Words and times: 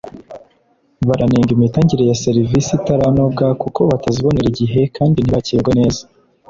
baranenga 1.07 1.49
imitangire 1.57 2.03
ya 2.09 2.17
serivisi 2.23 2.69
itaranoga 2.79 3.45
kuko 3.61 3.79
batazibonera 3.89 4.47
igihe 4.53 4.81
kandi 4.95 5.17
ntibakirwe 5.19 5.71
neza 5.79 6.01